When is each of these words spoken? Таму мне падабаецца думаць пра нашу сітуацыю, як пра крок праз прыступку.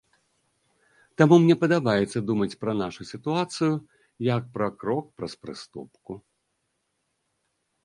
Таму 1.21 1.35
мне 1.43 1.55
падабаецца 1.63 2.21
думаць 2.29 2.55
пра 2.63 2.71
нашу 2.81 3.01
сітуацыю, 3.11 3.73
як 4.31 4.43
пра 4.57 4.67
крок 4.83 5.05
праз 5.21 5.33
прыступку. 5.45 6.11